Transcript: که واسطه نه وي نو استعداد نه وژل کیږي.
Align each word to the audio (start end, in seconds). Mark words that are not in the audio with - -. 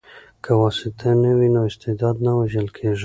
که 0.43 0.51
واسطه 0.61 1.09
نه 1.23 1.31
وي 1.37 1.49
نو 1.55 1.61
استعداد 1.69 2.15
نه 2.25 2.31
وژل 2.39 2.67
کیږي. 2.77 2.99